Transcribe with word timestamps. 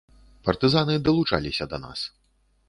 Партызаны 0.47 0.95
далучаліся 1.09 1.69
да 1.75 1.81
нас. 1.85 1.99